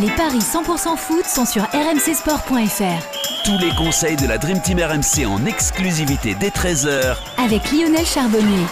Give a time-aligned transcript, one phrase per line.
[0.00, 3.44] Les paris 100% foot sont sur rmcsport.fr.
[3.44, 8.64] Tous les conseils de la Dream Team RMC en exclusivité dès 13h Avec Lionel Charbonnier.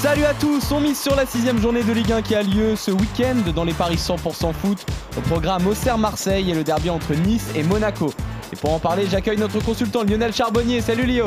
[0.00, 2.76] Salut à tous, on mise sur la sixième journée de Ligue 1 qui a lieu
[2.76, 4.86] ce week-end dans les paris 100% foot.
[5.18, 8.12] Au programme Auxerre-Marseille et le derby entre Nice et Monaco.
[8.52, 10.80] Et pour en parler, j'accueille notre consultant Lionel Charbonnier.
[10.80, 11.26] Salut Lio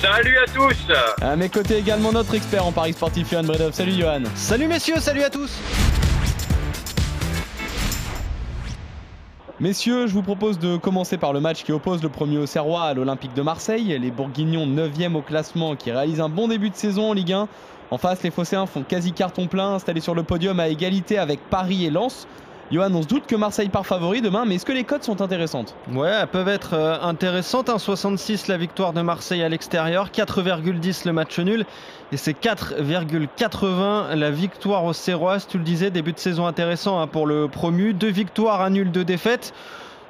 [0.00, 3.72] Salut à tous À mes côtés également notre expert en paris sportif Johan Bredov.
[3.72, 5.50] Salut Johan Salut messieurs, salut à tous
[9.62, 12.82] Messieurs, je vous propose de commencer par le match qui oppose le premier au Serrois
[12.82, 13.96] à l'Olympique de Marseille.
[13.96, 17.46] Les Bourguignons 9e au classement qui réalisent un bon début de saison en Ligue 1.
[17.92, 21.38] En face, les Phocéens font quasi carton plein, installés sur le podium à égalité avec
[21.48, 22.26] Paris et Lens.
[22.72, 25.20] Johan, on se doute que Marseille part favori demain, mais est-ce que les cotes sont
[25.20, 25.74] intéressantes?
[25.92, 27.68] Ouais, elles peuvent être euh, intéressantes.
[27.68, 31.66] 1,66 la victoire de Marseille à l'extérieur, 4,10 le match nul,
[32.12, 35.36] et c'est 4,80 la victoire au Serrois.
[35.40, 37.92] Tu le disais, début de saison intéressant hein, pour le promu.
[37.92, 39.52] Deux victoires, un nul, deux défaites.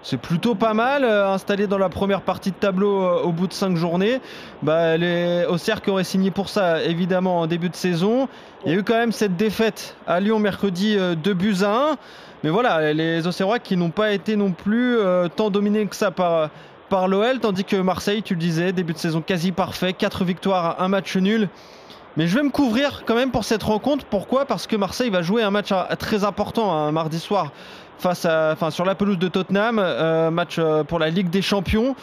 [0.05, 3.47] C'est plutôt pas mal, euh, installé dans la première partie de tableau euh, au bout
[3.47, 4.21] de 5 journées.
[4.63, 8.29] Bah, les Auxerre qui auraient signé pour ça, évidemment, en début de saison.
[8.65, 11.97] Il y a eu quand même cette défaite à Lyon mercredi, 2 buts à 1.
[12.43, 16.11] Mais voilà, les Auxerrois qui n'ont pas été non plus euh, tant dominés que ça
[16.11, 16.51] par,
[16.89, 20.77] par l'OL, tandis que Marseille, tu le disais, début de saison quasi parfait, 4 victoires,
[20.81, 21.49] un match nul.
[22.17, 24.05] Mais je vais me couvrir quand même pour cette rencontre.
[24.05, 24.45] Pourquoi?
[24.45, 27.53] Parce que Marseille va jouer un match très important un mardi soir
[28.03, 31.41] face à, enfin, sur la pelouse de Tottenham, euh, match euh, pour la Ligue des
[31.41, 31.95] Champions.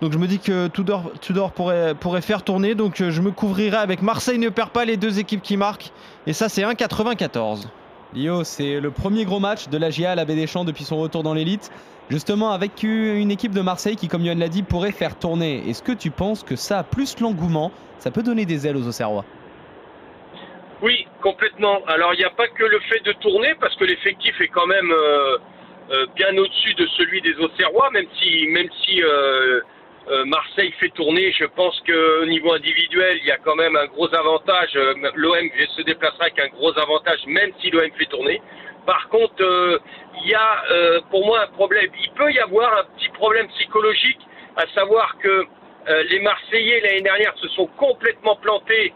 [0.00, 2.74] Donc je me dis que Tudor, Tudor pourrait, pourrait faire tourner.
[2.74, 5.92] Donc je me couvrirai avec Marseille ne perd pas les deux équipes qui marquent.
[6.26, 7.68] Et ça c'est 1,94.
[8.14, 10.84] Lio, c'est le premier gros match de la GIA à la Baie des Champs depuis
[10.84, 11.70] son retour dans l'élite.
[12.10, 15.68] Justement, avec une équipe de Marseille qui, comme Yoann l'a dit, pourrait faire tourner.
[15.68, 19.24] Est-ce que tu penses que ça, plus l'engouement, ça peut donner des ailes aux Auxerrois?
[20.82, 21.82] Oui, complètement.
[21.86, 24.66] Alors, il n'y a pas que le fait de tourner, parce que l'effectif est quand
[24.66, 25.38] même euh,
[25.90, 29.62] euh, bien au-dessus de celui des Auxerrois, même si, même si euh,
[30.26, 31.32] Marseille fait tourner.
[31.32, 34.78] Je pense qu'au niveau individuel, il y a quand même un gros avantage.
[35.14, 38.42] L'OM se déplacera avec un gros avantage, même si l'OM fait tourner.
[38.84, 39.42] Par contre,
[40.20, 41.90] il y a pour moi un problème.
[42.02, 44.20] Il peut y avoir un petit problème psychologique,
[44.56, 45.46] à savoir que
[45.86, 48.92] les Marseillais l'année dernière se sont complètement plantés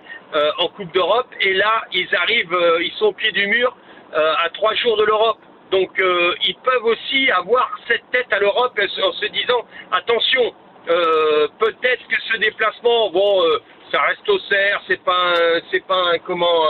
[0.59, 3.76] en Coupe d'Europe et là ils arrivent, ils sont au pied du mur
[4.15, 5.38] à trois jours de l'Europe.
[5.71, 10.54] Donc ils peuvent aussi avoir cette tête à l'Europe en se disant attention,
[10.88, 13.59] euh, peut-être que ce déplacement, bon, euh,
[13.93, 15.34] ça reste au cerf, c'est pas,
[15.70, 16.65] c'est pas un, comment,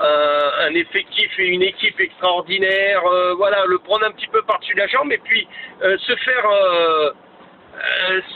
[0.00, 3.04] un, effectif et une équipe extraordinaire.
[3.06, 5.46] Euh, voilà, le prendre un petit peu par-dessus la jambe et puis
[5.80, 6.50] se faire,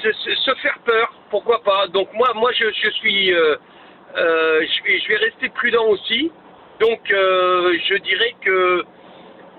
[0.03, 1.87] se, faire peur, pourquoi pas.
[1.89, 6.31] Donc moi, moi, je, je suis, je vais, je vais rester prudent aussi.
[6.81, 8.85] Donc, je dirais que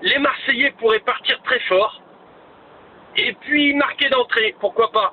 [0.02, 2.02] les Marseillais pourraient partir très fort
[3.16, 5.12] et puis marquer d'entrée, pourquoi pas.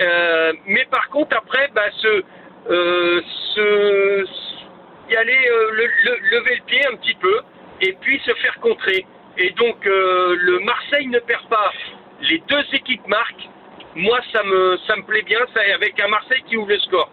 [0.00, 2.22] Euh, mais par contre, après, bah, se,
[2.70, 4.24] euh,
[5.08, 7.40] y aller, euh, le, lever le pied un petit peu,
[7.80, 9.06] et puis se faire contrer.
[9.38, 11.70] Et donc, le Marseille ne perd pas.
[12.22, 13.48] Les deux équipes marquent.
[13.96, 17.10] Moi, ça me, ça me plaît bien, ça, avec un Marseille qui ouvre le score.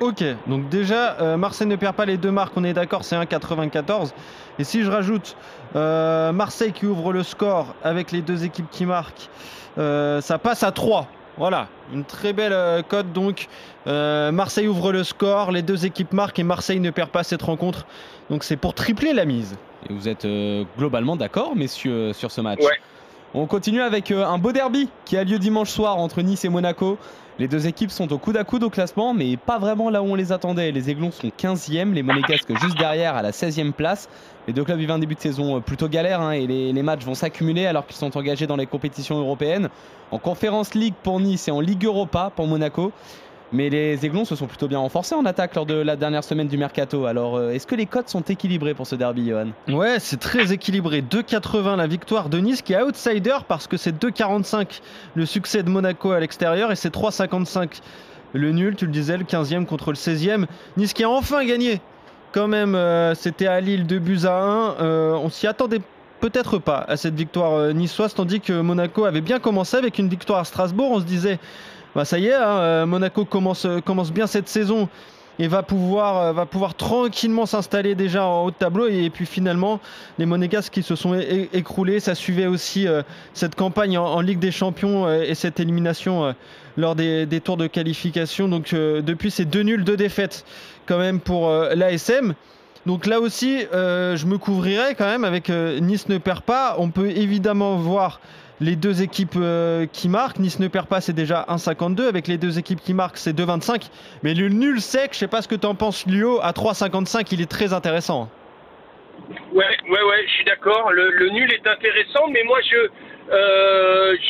[0.00, 4.12] Ok, donc déjà, Marseille ne perd pas les deux marques, on est d'accord, c'est 1,94.
[4.60, 5.36] Et si je rajoute
[5.74, 9.28] Marseille qui ouvre le score avec les deux équipes qui marquent,
[9.76, 11.08] ça passe à 3.
[11.38, 13.46] Voilà, une très belle euh, cote donc.
[13.86, 17.42] Euh, Marseille ouvre le score, les deux équipes marquent et Marseille ne perd pas cette
[17.42, 17.86] rencontre.
[18.28, 19.56] Donc c'est pour tripler la mise.
[19.88, 22.58] Et vous êtes euh, globalement d'accord, messieurs, sur ce match?
[23.34, 26.96] On continue avec un beau derby qui a lieu dimanche soir entre Nice et Monaco.
[27.38, 30.06] Les deux équipes sont au coude à coude au classement, mais pas vraiment là où
[30.06, 30.72] on les attendait.
[30.72, 34.08] Les Aiglons sont 15e, les Monégasques juste derrière à la 16e place.
[34.46, 37.04] Les deux clubs vivent un début de saison euh, plutôt galère hein, et les, matchs
[37.04, 39.68] vont s'accumuler alors qu'ils sont engagés dans les compétitions européennes.
[40.10, 42.92] En Conférence League pour Nice et en Ligue Europa pour Monaco.
[43.52, 46.48] Mais les Aiglons se sont plutôt bien renforcés en attaque lors de la dernière semaine
[46.48, 47.06] du mercato.
[47.06, 49.48] Alors, euh, est-ce que les cotes sont équilibrées pour ce derby, Johan?
[49.68, 51.00] Ouais, c'est très équilibré.
[51.00, 54.80] 2,80 la victoire de Nice qui est outsider parce que c'est 2,45
[55.14, 57.80] le succès de Monaco à l'extérieur et c'est 3,55
[58.34, 58.76] le nul.
[58.76, 60.44] Tu le disais, le 15e contre le 16e.
[60.76, 61.80] Nice qui a enfin gagné.
[62.32, 64.74] Quand même, euh, c'était à Lille 2 buts à 1.
[64.80, 65.80] Euh, on s'y attendait
[66.20, 70.40] peut-être pas à cette victoire niçoise, tandis que Monaco avait bien commencé avec une victoire
[70.40, 70.90] à Strasbourg.
[70.90, 71.38] On se disait
[71.94, 74.88] bah, ça y est, hein, euh, Monaco commence, euh, commence bien cette saison
[75.38, 78.88] et va pouvoir, euh, va pouvoir tranquillement s'installer déjà en haut de tableau.
[78.88, 79.80] Et, puis finalement,
[80.18, 82.86] les Monégasques qui se sont écroulés, ça suivait aussi
[83.34, 86.34] cette campagne en, Ligue des Champions et cette élimination
[86.76, 88.48] lors des, tours de qualification.
[88.48, 90.44] Donc depuis, c'est deux nuls, deux défaites
[90.86, 92.34] quand même pour l'ASM.
[92.84, 96.74] Donc là aussi, je me couvrirai quand même avec Nice ne perd pas.
[96.78, 98.20] On peut évidemment voir
[98.60, 100.38] les deux équipes euh, qui marquent.
[100.38, 102.08] Nice ne perd pas, c'est déjà 1,52.
[102.08, 103.88] Avec les deux équipes qui marquent, c'est 2,25.
[104.22, 107.28] Mais le nul sec, je sais pas ce que tu en penses, Lio, à 3,55,
[107.32, 108.28] il est très intéressant.
[109.52, 110.90] Ouais, ouais, ouais, je suis d'accord.
[110.92, 112.88] Le, nul est intéressant, mais moi, je,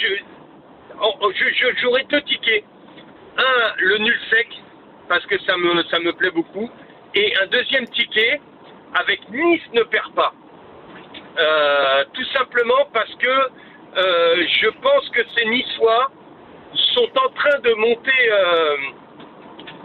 [0.01, 0.17] je,
[1.83, 2.65] j'aurais deux tickets.
[3.37, 4.49] Un, le nul sec,
[5.09, 6.69] parce que ça me, ça me plaît beaucoup.
[7.15, 8.41] Et un deuxième ticket
[8.95, 10.33] avec Nice ne perd pas.
[11.39, 13.51] Euh, tout simplement parce que
[13.99, 16.11] euh, je pense que ces Niçois
[16.95, 18.77] sont en train de monter, euh,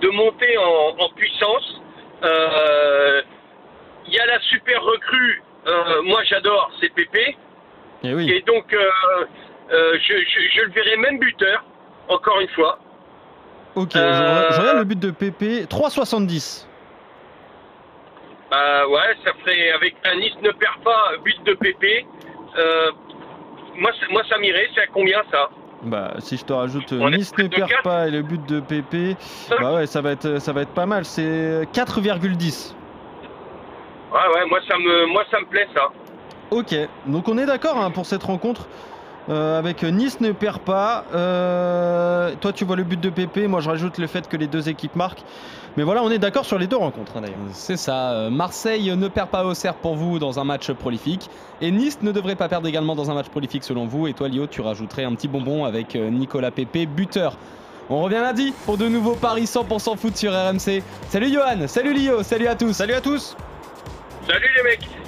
[0.01, 1.81] de monter en, puissance.
[4.05, 5.41] Il y a la super recrue,
[6.03, 7.35] moi j'adore, c'est Pépé.
[8.03, 8.29] Et, eh oui.
[8.29, 11.63] Et donc je, je, le verrai même buteur,
[12.09, 12.79] encore une fois.
[13.75, 16.67] Ok, je, regarde le but de Pépé, 3,70.
[18.51, 22.05] Bah ouais, ça ferait avec un Nice ne perd pas, but de PP.
[22.55, 22.91] Euh,
[23.77, 24.69] moi, moi, ça m'irait.
[24.75, 25.49] C'est à combien ça
[25.83, 29.17] bah, si je te rajoute Nice ne perd pas et le but de PP,
[29.59, 31.03] bah ouais, ça va être, ça va être pas mal.
[31.03, 32.73] C'est 4,10.
[34.13, 35.89] Ouais, ouais, moi ça me, moi ça me plaît ça.
[36.51, 36.73] Ok,
[37.07, 38.67] donc on est d'accord hein, pour cette rencontre.
[39.29, 41.05] Euh, avec Nice ne perd pas.
[41.13, 43.47] Euh, toi, tu vois le but de PP.
[43.47, 45.23] Moi, je rajoute le fait que les deux équipes marquent.
[45.77, 47.37] Mais voilà, on est d'accord sur les deux rencontres hein, d'ailleurs.
[47.51, 48.11] C'est ça.
[48.11, 51.29] Euh, Marseille ne perd pas au cerf pour vous dans un match prolifique.
[51.61, 54.07] Et Nice ne devrait pas perdre également dans un match prolifique selon vous.
[54.07, 57.37] Et toi, Lio, tu rajouterais un petit bonbon avec Nicolas Pépé, buteur.
[57.89, 60.81] On revient lundi pour de nouveaux paris 100% foot sur RMC.
[61.09, 62.73] Salut Johan, salut Lio, salut à tous.
[62.73, 63.35] Salut à tous.
[64.27, 65.02] Salut les mecs.